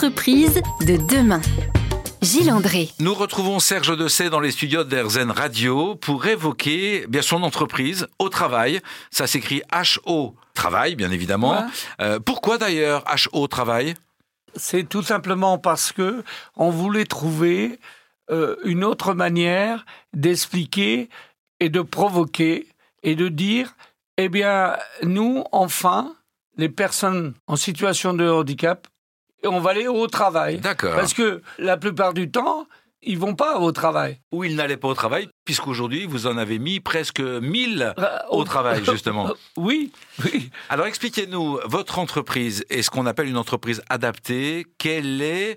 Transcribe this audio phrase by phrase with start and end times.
[0.00, 1.42] De demain.
[2.22, 2.88] Gilles André.
[3.00, 8.30] Nous retrouvons Serge Dessay dans les studios d'Airzen Radio pour évoquer bien son entreprise au
[8.30, 8.80] travail.
[9.10, 9.60] Ça s'écrit
[10.06, 11.66] HO Travail, bien évidemment.
[12.00, 13.92] Euh, pourquoi d'ailleurs HO Travail?
[14.56, 16.24] C'est tout simplement parce que
[16.56, 17.78] on voulait trouver
[18.30, 21.10] euh, une autre manière d'expliquer
[21.60, 22.68] et de provoquer
[23.02, 23.76] et de dire,
[24.16, 26.14] eh bien, nous, enfin,
[26.56, 28.88] les personnes en situation de handicap,
[29.44, 30.58] on va aller au travail.
[30.58, 30.94] D'accord.
[30.94, 32.66] Parce que la plupart du temps,
[33.02, 34.20] ils vont pas au travail.
[34.30, 38.44] Ou il n'allait pas au travail, puisqu'aujourd'hui, vous en avez mis presque 1000 Euh, au
[38.44, 39.30] travail, justement.
[39.56, 39.90] Oui,
[40.24, 40.50] oui.
[40.68, 44.66] Alors expliquez-nous, votre entreprise est ce qu'on appelle une entreprise adaptée.
[44.78, 45.56] Quelle est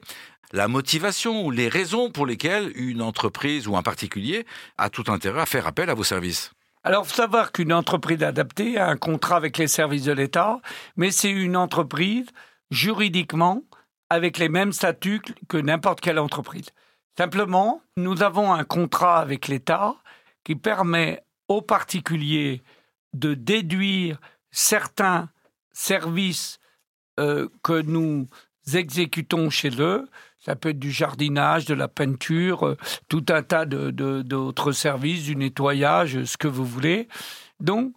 [0.53, 4.45] la motivation ou les raisons pour lesquelles une entreprise ou un particulier
[4.77, 6.51] a tout intérêt à faire appel à vos services?
[6.85, 10.59] Alors, faut savoir qu'une entreprise adaptée a un contrat avec les services de l'État,
[10.97, 12.25] mais c'est une entreprise
[12.71, 13.61] juridiquement
[14.09, 16.67] avec les mêmes statuts que n'importe quelle entreprise.
[17.17, 19.95] Simplement, nous avons un contrat avec l'État
[20.43, 22.63] qui permet aux particuliers
[23.13, 24.19] de déduire
[24.51, 25.29] certains
[25.71, 26.59] services
[27.19, 28.27] euh, que nous
[28.73, 30.07] exécutons chez eux.
[30.39, 35.35] Ça peut être du jardinage, de la peinture, euh, tout un tas d'autres services, du
[35.35, 37.07] nettoyage, ce que vous voulez.
[37.59, 37.93] Donc,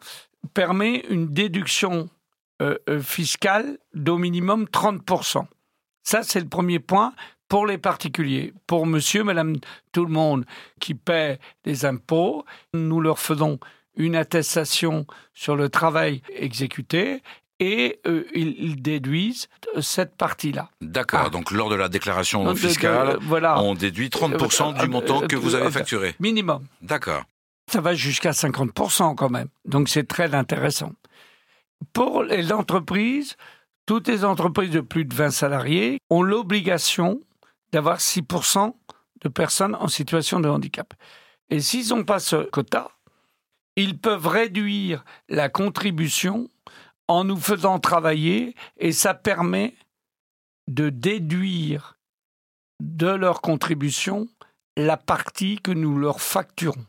[0.55, 2.09] permet une déduction
[2.63, 5.47] euh, fiscale d'au minimum 30%.
[6.07, 7.13] Ça, c'est le premier point
[7.49, 8.53] pour les particuliers.
[8.69, 9.57] Pour monsieur, madame,
[9.93, 10.45] tout le monde
[10.81, 13.59] qui paie des impôts, nous leur faisons
[13.97, 17.23] une attestation sur le travail exécuté
[17.59, 19.49] et euh, ils, déduisent
[19.81, 20.69] cette partie-là.
[20.81, 21.31] D'accord, Ah.
[21.31, 23.61] donc lors de la déclaration Donc, de- de- fiscale, voilà.
[23.63, 26.15] on déduit 30% Euh, du montant euh, que vous euh, avez euh, facturé.
[26.21, 26.67] Minimum.
[26.83, 27.25] D'accord.
[27.73, 29.49] Ça va jusqu'à 50% quand même.
[29.65, 30.93] Donc c'est très intéressant.
[31.93, 33.37] Pour les entreprises,
[33.87, 37.23] toutes les entreprises de plus de 20 salariés ont l'obligation
[37.73, 38.75] d'avoir 6%
[39.23, 40.93] de personnes en situation de handicap.
[41.51, 42.91] Et s'ils n'ont pas ce quota,
[43.77, 46.49] ils peuvent réduire la contribution
[47.09, 49.75] en nous faisant travailler et ça permet
[50.67, 51.97] de déduire
[52.81, 54.29] de leur contribution
[54.77, 56.85] la partie que nous leur facturons.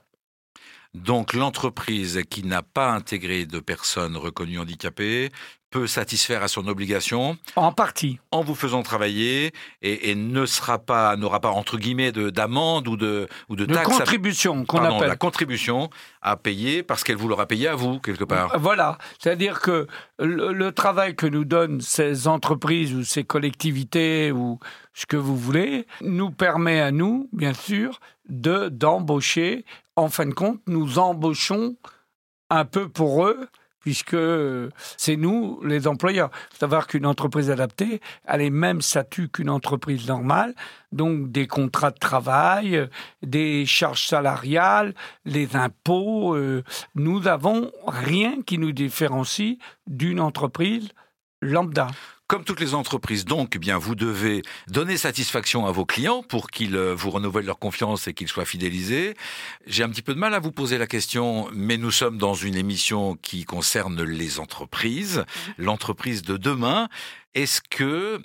[0.94, 5.32] Donc l'entreprise qui n'a pas intégré de personnes reconnues handicapées
[5.70, 8.20] peut satisfaire à son obligation En partie.
[8.32, 9.52] en vous faisant travailler
[9.82, 13.66] et, et ne sera pas n'aura pas entre guillemets de d'amende ou de ou de,
[13.66, 15.10] de taxe à- contribution qu'on appelle.
[15.10, 15.90] la contribution
[16.22, 18.58] à payer parce qu'elle vous l'aura payé à vous quelque part.
[18.60, 19.88] Voilà, c'est-à-dire que
[20.20, 24.60] le, le travail que nous donnent ces entreprises ou ces collectivités ou
[24.94, 28.00] ce que vous voulez nous permet à nous, bien sûr,
[28.30, 29.66] de d'embaucher.
[29.96, 31.76] En fin de compte, nous embauchons
[32.50, 33.48] un peu pour eux.
[33.88, 36.30] Puisque euh, c'est nous, les employeurs.
[36.34, 40.54] Il faut savoir qu'une entreprise adaptée a les mêmes statuts qu'une entreprise normale,
[40.92, 42.90] donc des contrats de travail,
[43.24, 44.94] des charges salariales,
[45.24, 46.66] les impôts, euh,
[46.96, 50.90] nous n'avons rien qui nous différencie d'une entreprise
[51.42, 51.88] lambda.
[52.28, 56.50] Comme toutes les entreprises, donc, eh bien, vous devez donner satisfaction à vos clients pour
[56.50, 59.14] qu'ils euh, vous renouvellent leur confiance et qu'ils soient fidélisés.
[59.66, 62.34] J'ai un petit peu de mal à vous poser la question, mais nous sommes dans
[62.34, 65.24] une émission qui concerne les entreprises,
[65.58, 66.90] l'entreprise de demain.
[67.34, 68.22] Est-ce que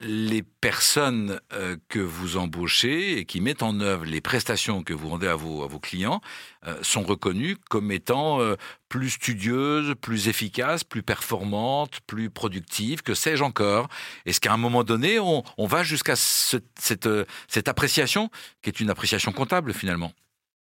[0.00, 5.08] les personnes euh, que vous embauchez et qui mettent en œuvre les prestations que vous
[5.08, 6.20] rendez à vos, à vos clients
[6.66, 8.56] euh, sont reconnues comme étant euh,
[8.88, 13.88] plus studieuses, plus efficaces, plus performantes, plus productives, que sais-je encore.
[14.26, 17.08] Est-ce qu'à un moment donné, on, on va jusqu'à ce- cette,
[17.48, 18.30] cette appréciation,
[18.62, 20.12] qui est une appréciation comptable finalement,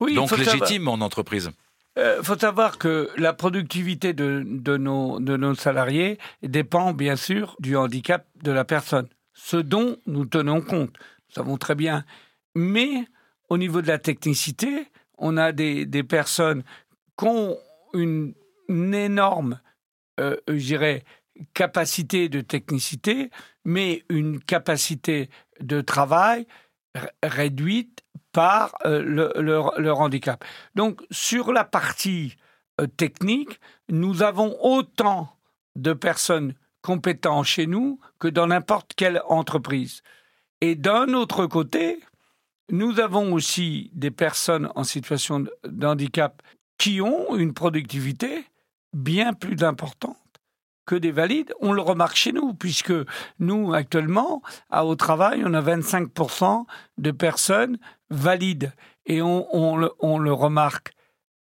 [0.01, 1.51] Oui, donc savoir- légitime en entreprise.
[1.97, 7.57] Il faut savoir que la productivité de, de nos, de nos salariés dépend bien sûr
[7.59, 10.99] du handicap de la personne, ce dont nous tenons compte.
[11.29, 12.05] Nous savons très bien.
[12.57, 13.05] Mais
[13.49, 16.65] au niveau de la technicité, on a des, personnes
[17.17, 17.57] qui ont
[17.95, 18.35] une,
[18.69, 19.61] énorme,
[20.19, 21.05] euh, je dirais,
[21.55, 23.31] capacité de technicité,
[23.65, 25.31] mais une capacité
[25.61, 26.47] de travail
[27.23, 28.03] réduite
[28.33, 30.45] par euh, le- leur, leur handicap.
[30.75, 32.37] Donc, sur la partie
[32.81, 35.33] euh, technique, nous avons autant
[35.77, 40.03] de personnes compétentes chez nous que dans n'importe quelle entreprise.
[40.61, 42.01] Et d'un autre côté,
[42.71, 46.43] nous avons aussi des personnes en situation de- d'handicap
[46.79, 48.45] qui ont une productivité
[48.93, 50.17] bien plus importante
[50.87, 51.53] que des valides.
[51.61, 52.93] On le remarque chez nous, puisque
[53.39, 56.67] nous, actuellement, à Au Travail, on a 25%
[56.97, 57.79] de personnes
[58.11, 58.73] valides.
[59.07, 60.93] Et on, on le, on le remarque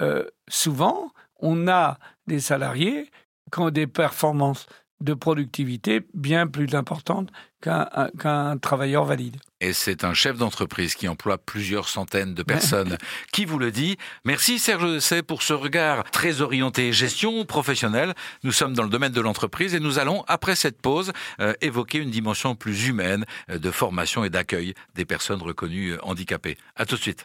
[0.03, 3.11] euh, souvent, on a des salariés
[3.53, 4.67] qui ont des performances
[5.01, 7.31] de productivité bien plus importante
[7.61, 9.37] qu'un travailleur valide.
[9.61, 12.97] Et c'est un chef d'entreprise qui emploie plusieurs centaines de personnes
[13.33, 13.97] qui vous le dit?
[14.25, 18.15] Merci Serge Dessay pour ce regard très orienté gestion professionnelle.
[18.45, 21.99] Nous sommes dans le domaine de l'entreprise et nous allons, après cette pause, euh, évoquer
[21.99, 26.57] une dimension plus humaine euh, de formation et d'accueil des personnes reconnues euh, handicapées.
[26.77, 27.25] À tout de suite.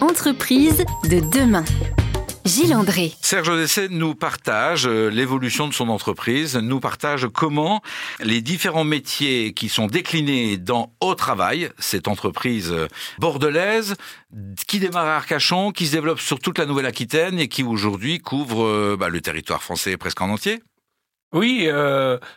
[0.00, 1.64] Entreprise de demain.
[2.44, 3.14] Gilles André.
[3.22, 7.80] Serge Odessé nous partage euh, l'évolution de son entreprise, nous partage comment
[8.20, 12.86] les différents métiers qui sont déclinés dans Au Travail, cette entreprise euh,
[13.18, 13.94] bordelaise,
[14.66, 18.66] qui démarre à Arcachon, qui se développe sur toute la Nouvelle-Aquitaine et qui aujourd'hui couvre
[18.66, 20.62] euh, bah, le territoire français presque en entier.
[21.32, 21.68] Oui,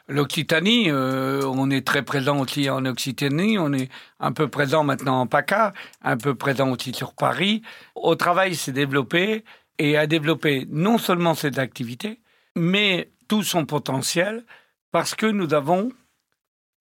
[0.07, 3.89] l'Occitanie, on est très présent aussi en Occitanie, on est
[4.19, 5.71] un peu présent maintenant en PACA,
[6.01, 7.61] un peu présent aussi sur Paris.
[7.93, 9.43] Au travail s'est développé
[9.79, 12.19] et à développer non seulement cette activité,
[12.55, 14.45] mais tout son potentiel,
[14.91, 15.91] parce que nous avons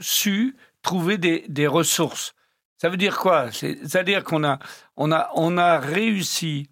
[0.01, 2.35] su trouver des, ressources.
[2.79, 3.51] Ça veut dire quoi?
[3.51, 4.59] C'est-à-dire qu'on a,
[4.97, 6.69] on a, on a réussi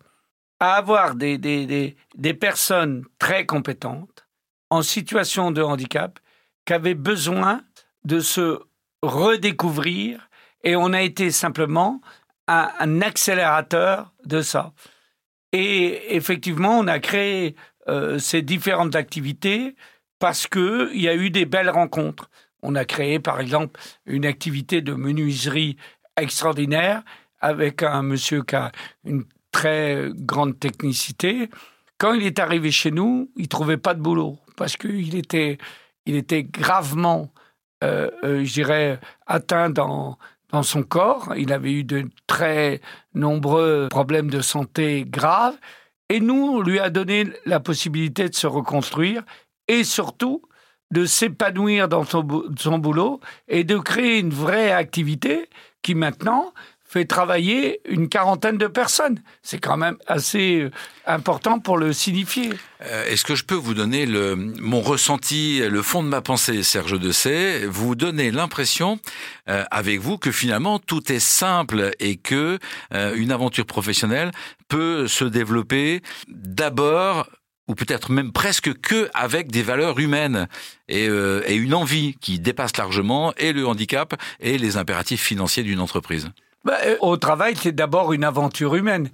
[0.60, 4.26] à avoir des, des, des, personnes très compétentes
[4.70, 6.20] en situation de handicap
[6.64, 7.62] qui avaient besoin
[8.04, 8.60] de se
[9.02, 10.28] redécouvrir
[10.62, 12.00] et on a été simplement
[12.46, 14.72] un accélérateur de ça.
[15.56, 17.54] Et effectivement, on a créé
[17.86, 19.76] euh, ces différentes activités
[20.18, 22.28] parce qu'il y a eu des belles rencontres.
[22.60, 25.76] On a créé, par exemple, une activité de menuiserie
[26.16, 27.04] extraordinaire
[27.40, 28.72] avec un monsieur qui a
[29.04, 31.48] une très grande technicité.
[31.98, 35.58] Quand il est arrivé chez nous, il trouvait pas de boulot parce qu'il était,
[36.04, 37.32] il était gravement,
[37.84, 38.98] euh, euh, je dirais,
[39.28, 40.18] atteint dans
[40.54, 41.34] dans son corps.
[41.36, 42.80] Il avait eu de très
[43.12, 45.56] nombreux problèmes de santé graves.
[46.08, 49.24] Et nous, on lui a donné la possibilité de se reconstruire
[49.66, 50.42] et surtout
[50.92, 53.18] de s'épanouir dans son, son, boulot
[53.48, 55.48] et de créer une vraie activité
[55.82, 56.52] qui maintenant
[56.94, 59.20] fait travailler une quarantaine de personnes.
[59.42, 60.70] C'est quand même assez euh,
[61.06, 62.50] important pour le signifier.
[62.84, 67.00] Euh, est-ce que je peux vous donner mon ressenti, le fond de ma pensée, Serge
[67.00, 69.00] Dessay Vous donner l'impression,
[69.48, 72.60] euh, avec vous, que finalement tout est simple et que
[72.92, 74.30] une aventure professionnelle
[74.68, 77.28] peut se développer d'abord
[77.66, 80.46] ou peut-être même presque que avec des valeurs humaines
[80.88, 86.30] et une envie qui dépasse largement et le handicap et les impératifs financiers d'une entreprise.
[86.64, 89.10] Bah, euh, au travail, c'est d'abord une aventure humaine.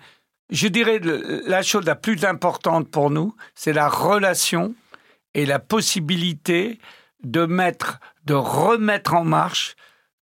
[0.50, 1.00] Je dirais
[1.47, 4.75] la chose la plus importante pour nous, c'est la relation
[5.35, 6.79] et la possibilité
[7.23, 9.76] de mettre, de remettre en marche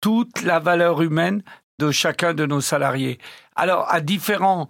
[0.00, 1.42] toute la valeur humaine
[1.78, 3.18] de chacun de nos salariés.
[3.56, 4.68] Alors, à différents,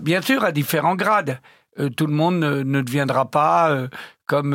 [0.00, 1.40] bien sûr, à différents grades.
[1.80, 3.88] Euh, tout le monde ne, deviendra pas euh,
[4.26, 4.54] comme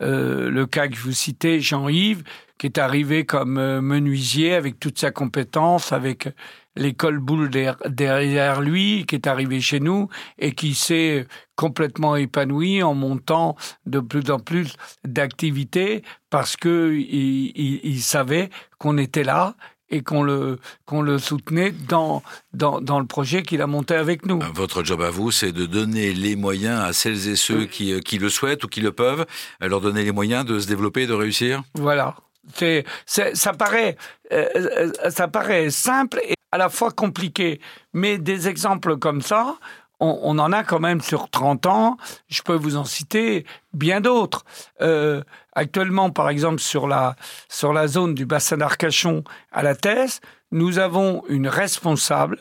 [0.00, 2.24] le cas que je vous citais, Jean-Yves,
[2.58, 6.28] qui est arrivé comme euh, menuisier avec toute sa compétence, avec
[6.76, 7.50] l'école boule
[7.88, 10.08] derrière lui, qui est arrivé chez nous
[10.38, 11.26] et qui s'est
[11.56, 13.56] complètement épanoui en montant
[13.86, 14.74] de plus en plus
[15.04, 19.54] d'activités parce que il, savait qu'on était là
[19.90, 22.22] et qu'on le qu'on le soutenait dans
[22.52, 24.38] dans, dans le projet qu'il a monté avec nous.
[24.54, 28.00] Votre job à vous, c'est de donner les moyens à celles et ceux qui, euh,
[28.00, 29.26] qui le souhaitent ou qui le peuvent,
[29.60, 31.62] leur donner les moyens de se développer et de réussir?
[31.74, 32.14] Voilà.
[32.54, 33.96] C'est, ça paraît,
[34.32, 37.60] euh, euh, ça paraît simple et à la fois compliqué.
[37.92, 39.56] Mais des exemples comme ça,
[40.00, 41.96] on, en a quand même sur 30 ans.
[42.28, 44.44] Je peux vous en citer bien d'autres.
[44.80, 45.22] Euh,
[45.54, 47.16] actuellement, par exemple, sur la,
[47.48, 50.20] sur la zone du bassin d'Arcachon à la Thèse,
[50.52, 52.38] nous avons une responsable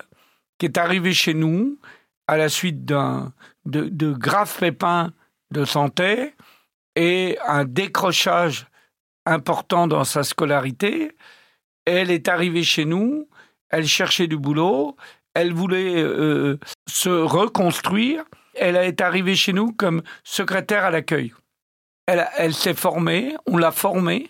[0.60, 1.80] qui est arrivée chez nous
[2.28, 3.34] à la suite d'un,
[3.66, 5.12] de, de graves pépins
[5.52, 6.36] de santé
[6.96, 8.68] et un décrochage
[9.28, 11.16] important dans sa scolarité.
[11.86, 13.28] Elle est arrivée chez nous,
[13.70, 14.96] elle cherchait du boulot,
[15.34, 18.24] elle voulait euh, se reconstruire.
[18.56, 21.34] Elle est arrivée chez nous comme secrétaire à l'accueil.
[22.08, 24.30] Elle, elle s'est formée, on l'a formée.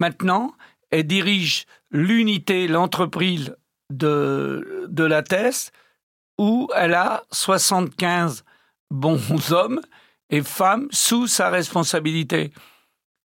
[0.00, 0.54] Maintenant,
[0.90, 3.56] elle dirige l'unité, l'entreprise
[3.90, 5.70] de, de la TES,
[6.38, 8.44] où elle a 75
[8.90, 9.20] bons
[9.52, 9.80] hommes
[10.30, 12.52] et femmes sous sa responsabilité.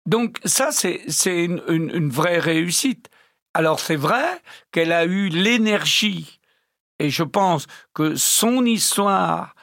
[0.07, 3.11] Donc ça, c'est une, vraie réussite.
[3.55, 6.41] Alors c'est vrai qu'elle a eu l'énergie,
[6.99, 9.55] et je pense que son histoire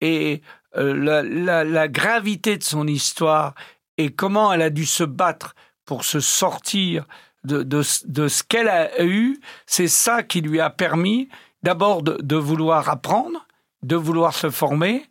[0.00, 0.42] et
[0.76, 1.22] euh,
[1.64, 3.54] la, gravité de son histoire
[3.98, 5.54] et comment elle a dû se battre
[5.84, 7.06] pour se sortir
[7.44, 11.28] de, ce qu'elle a eu, c'est ça qui lui a permis
[11.62, 13.46] d'abord de, vouloir apprendre,
[13.82, 15.04] de vouloir se former,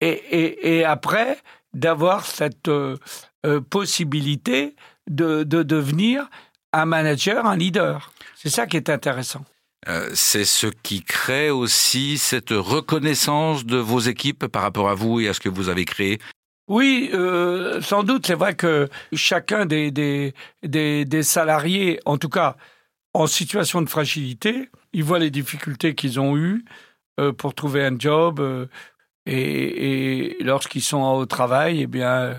[0.00, 1.38] et après
[1.74, 2.96] d'avoir cette euh,
[3.44, 4.74] euh, possibilité
[5.08, 6.28] de, de devenir
[6.72, 8.12] un manager, un leader.
[8.34, 9.44] C'est ça qui est intéressant.
[9.88, 15.20] Euh, c'est ce qui crée aussi cette reconnaissance de vos équipes par rapport à vous
[15.20, 16.18] et à ce que vous avez créé.
[16.66, 20.32] Oui, euh, sans doute, c'est vrai que chacun des, des,
[20.62, 22.56] des, des salariés, en tout cas
[23.12, 26.64] en situation de fragilité, ils voient les difficultés qu'ils ont eues
[27.20, 28.66] euh, pour trouver un job euh,
[29.26, 32.34] et, et lorsqu'ils sont au travail, eh bien,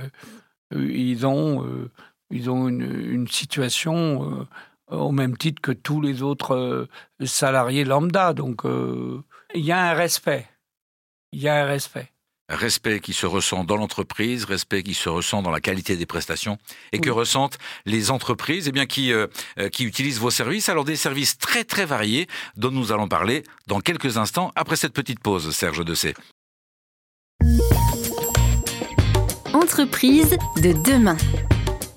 [0.72, 1.92] ils ont, euh,
[2.30, 4.48] ils ont une, une situation
[4.92, 6.90] euh, au même titre que tous les autres euh,
[7.26, 8.34] salariés lambda.
[8.34, 10.48] Donc, il y a un respect.
[11.32, 12.12] Il y a un respect.
[12.48, 16.60] Respect qui se ressent dans l'entreprise, respect qui se ressent dans la qualité des prestations
[16.92, 17.58] et que ressentent
[17.88, 19.26] les entreprises eh bien, qui, euh,
[19.72, 20.70] qui utilisent vos services.
[20.70, 24.94] Alors des services très très variés dont nous allons parler dans quelques instants après cette
[24.94, 26.14] petite pause, Serge Dessay.
[29.56, 31.16] Entreprise de demain.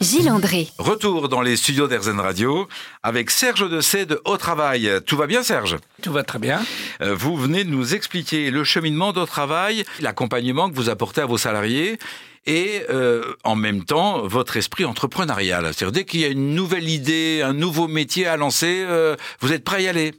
[0.00, 0.68] Gilles André.
[0.78, 2.68] Retour dans les studios d'Airzen Radio
[3.02, 4.88] avec Serge Dessay de Au Travail.
[5.04, 5.76] Tout va bien Serge?
[6.00, 6.60] Tout va très bien.
[7.00, 11.26] Euh, Vous venez de nous expliquer le cheminement d'Au Travail, l'accompagnement que vous apportez à
[11.26, 11.98] vos salariés
[12.46, 15.64] et euh, en même temps votre esprit entrepreneurial.
[15.74, 19.52] C'est-à-dire dès qu'il y a une nouvelle idée, un nouveau métier à lancer, euh, vous
[19.52, 20.14] êtes prêt à y aller?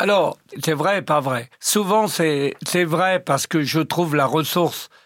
[0.00, 1.50] Alors, c'est vrai et pas vrai?
[1.60, 5.02] Souvent, c'est c'est vrai parce que je trouve la ressource euh,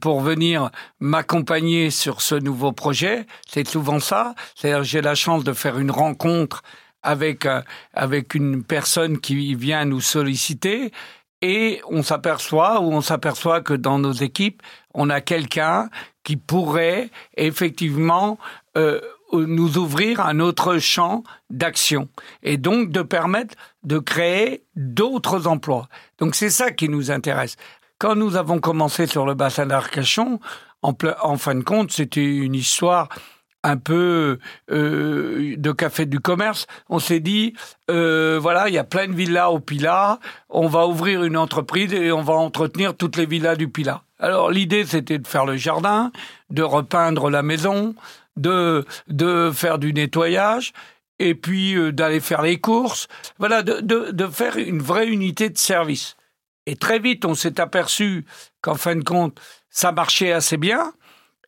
[0.00, 3.26] pour venir m'accompagner sur ce nouveau projet.
[3.48, 4.34] C'est souvent ça.
[4.54, 6.62] C'est-à-dire, j'ai la chance de faire une rencontre
[7.02, 7.62] avec euh,
[7.94, 10.92] avec une personne qui vient nous solliciter
[11.40, 14.62] et on s'aperçoit ou on s'aperçoit que dans nos équipes,
[14.94, 15.88] on a quelqu'un
[16.24, 18.38] qui pourrait effectivement
[18.76, 19.00] euh,
[19.32, 22.08] nous ouvrir un autre champ d'action
[22.42, 25.88] et donc de permettre de créer d'autres emplois.
[26.18, 27.56] Donc c'est ça qui nous intéresse.
[27.98, 30.38] Quand nous avons commencé sur le bassin d'Arcachon,
[30.82, 33.08] en, fin de compte, c'était une histoire
[33.62, 34.38] un peu
[34.70, 36.66] euh, de café du commerce.
[36.90, 37.54] On s'est dit,
[37.90, 41.92] euh, voilà, il y a plein de villas au Pilat, on va ouvrir une entreprise
[41.94, 44.02] et on va entretenir toutes les villas du Pilat.
[44.18, 46.12] Alors l'idée, c'était de faire le jardin,
[46.50, 47.94] de repeindre la maison,
[48.36, 50.74] de, de faire du nettoyage,
[51.18, 53.08] et puis euh, d'aller faire les courses.
[53.38, 56.16] Voilà, de, de, de faire une vraie unité de service.
[56.66, 58.24] Et très vite, on s'est aperçu
[58.60, 60.92] qu'en fin de compte, ça marchait assez bien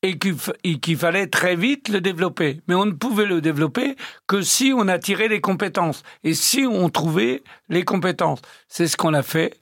[0.03, 2.61] et qu'il fallait très vite le développer.
[2.69, 3.97] Mais on ne pouvait le développer
[4.27, 8.41] que si on attirait les compétences et si on trouvait les compétences.
[8.69, 9.59] C'est ce qu'on a fait.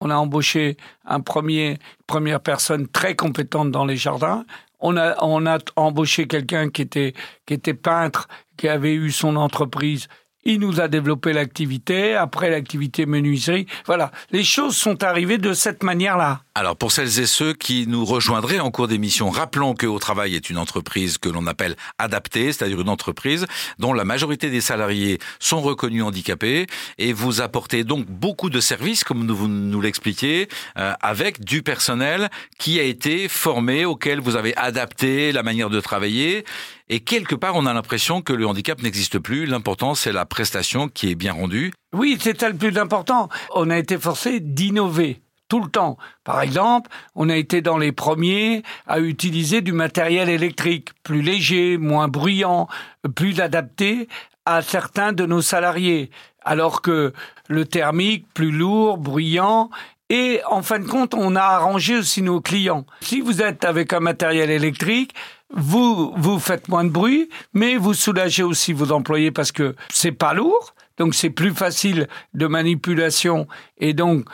[0.00, 4.44] On a embauché un premier, première personne très compétente dans les jardins.
[4.80, 7.14] On a, on a embauché quelqu'un qui était,
[7.46, 10.08] qui était peintre, qui avait eu son entreprise.
[10.48, 13.66] Il nous a développé l'activité, après l'activité menuiserie.
[13.84, 16.42] Voilà, les choses sont arrivées de cette manière-là.
[16.54, 20.36] Alors pour celles et ceux qui nous rejoindraient en cours d'émission, rappelons que Au Travail
[20.36, 23.46] est une entreprise que l'on appelle adaptée, c'est-à-dire une entreprise
[23.80, 29.02] dont la majorité des salariés sont reconnus handicapés et vous apportez donc beaucoup de services,
[29.02, 30.48] comme vous nous l'expliquiez,
[30.78, 35.80] euh, avec du personnel qui a été formé, auquel vous avez adapté la manière de
[35.80, 36.44] travailler.
[36.88, 39.46] Et quelque part, on a l'impression que le handicap n'existe plus.
[39.46, 41.72] L'important, c'est la prestation qui est bien rendue.
[41.92, 43.28] Oui, c'est ça le plus important.
[43.54, 45.96] On a été forcé d'innover tout le temps.
[46.24, 51.76] Par exemple, on a été dans les premiers à utiliser du matériel électrique plus léger,
[51.76, 52.68] moins bruyant,
[53.14, 54.08] plus adapté
[54.44, 56.10] à certains de nos salariés,
[56.42, 57.12] alors que
[57.48, 59.70] le thermique plus lourd, bruyant
[60.08, 62.86] et en fin de compte, on a arrangé aussi nos clients.
[63.00, 65.14] Si vous êtes avec un matériel électrique,
[65.54, 70.12] vous vous faites moins de bruit, mais vous soulagez aussi vos employés parce que c'est
[70.12, 73.46] pas lourd, donc c'est plus facile de manipulation
[73.78, 74.26] et donc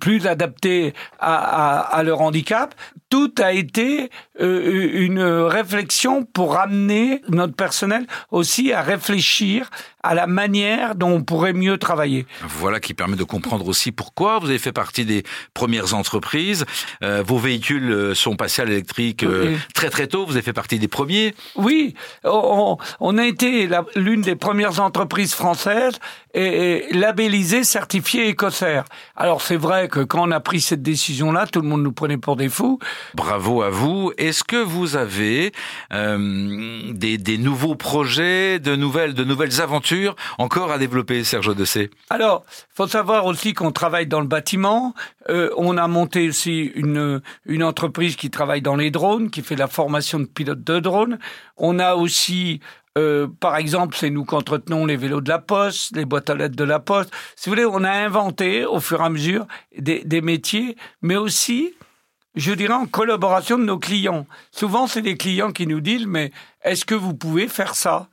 [0.00, 2.74] plus adapté à, à, à, leur handicap.
[3.10, 9.70] Tout a été euh, une réflexion pour amener notre personnel aussi à réfléchir
[10.02, 12.26] à la manière dont on pourrait mieux travailler.
[12.42, 15.22] Voilà qui permet de comprendre aussi pourquoi vous avez fait partie des
[15.54, 16.64] premières entreprises.
[17.02, 19.56] Euh, vos véhicules sont passés à l'électrique oui.
[19.74, 20.26] très très tôt.
[20.26, 21.34] Vous avez fait partie des premiers.
[21.56, 25.98] Oui, on, on a été l'une des premières entreprises françaises
[26.34, 28.84] et, et labellisée, certifiée écossaire.
[29.16, 32.18] Alors c'est vrai que quand on a pris cette décision-là, tout le monde nous prenait
[32.18, 32.78] pour des fous.
[33.14, 34.12] Bravo à vous.
[34.18, 35.52] Est-ce que vous avez
[35.92, 41.90] euh, des, des, nouveaux projets, de nouvelles, de nouvelles aventures encore à développer, Serge Dessay
[42.10, 42.44] Alors,
[42.74, 44.94] faut savoir aussi qu'on travaille dans le bâtiment.
[45.30, 49.56] Euh, on a monté aussi une, une entreprise qui travaille dans les drones, qui fait
[49.56, 51.18] la formation de pilotes de drones.
[51.56, 52.60] On a aussi
[52.96, 56.56] euh, par exemple, c'est nous qu'entretenons les vélos de la Poste, les boîtes à lettres
[56.56, 57.10] de la Poste.
[57.34, 59.46] Si vous voulez, on a inventé au fur et à mesure
[59.76, 61.74] des, des métiers, mais aussi
[62.34, 64.26] je dirais en collaboration de nos clients.
[64.50, 66.32] Souvent, c'est des clients qui nous disent, mais
[66.62, 68.08] est-ce que vous pouvez faire ça?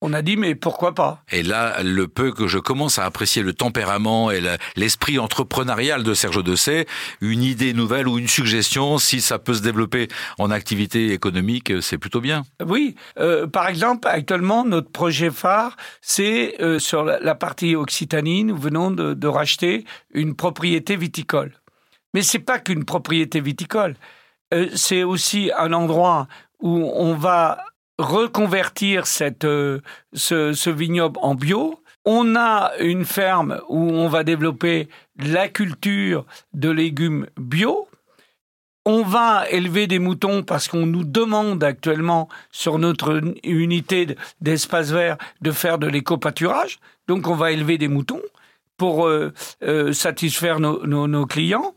[0.00, 1.22] On a dit, mais pourquoi pas?
[1.32, 4.40] Et là, le peu que je commence à apprécier le tempérament et
[4.76, 6.86] l'esprit entrepreneurial de Serge Dessay,
[7.20, 11.98] une idée nouvelle ou une suggestion, si ça peut se développer en activité économique, c'est
[11.98, 12.44] plutôt bien.
[12.64, 18.56] Oui, euh, par exemple, actuellement, notre projet phare, c'est euh, sur la, partie Occitanie, nous
[18.56, 21.52] venons de, de racheter une propriété viticole.
[22.14, 23.96] Mais c'est pas qu'une propriété viticole,
[24.54, 26.28] euh, c'est aussi un endroit
[26.60, 27.58] où on va
[27.98, 29.80] reconvertir cette, euh,
[30.12, 31.82] ce, ce vignoble en bio.
[32.04, 34.88] On a une ferme où on va développer
[35.18, 36.24] la culture
[36.54, 37.88] de légumes bio.
[38.84, 45.18] On va élever des moutons parce qu'on nous demande actuellement sur notre unité d'espace vert
[45.42, 46.78] de faire de l'éco-pâturage.
[47.06, 48.22] Donc on va élever des moutons
[48.78, 51.74] pour euh, euh, satisfaire nos, nos, nos, clients.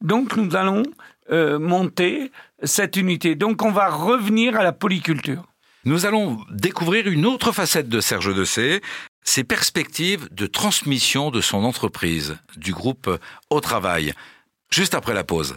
[0.00, 0.84] Donc nous allons
[1.30, 3.34] euh, monter cette unité.
[3.34, 5.44] Donc on va revenir à la polyculture.
[5.84, 8.80] Nous allons découvrir une autre facette de Serge Dessay,
[9.22, 13.08] ses perspectives de transmission de son entreprise, du groupe
[13.50, 14.12] Au Travail,
[14.70, 15.56] juste après la pause.